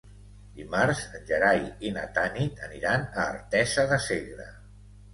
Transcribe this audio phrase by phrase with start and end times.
[0.59, 4.53] Dimarts en Gerai i na Tanit aniran a Artesa de Segre.